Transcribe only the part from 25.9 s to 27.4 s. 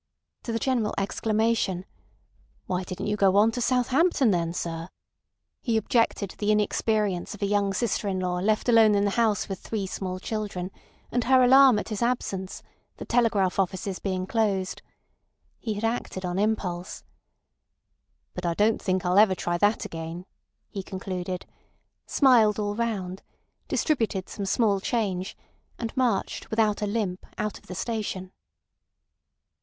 marched without a limp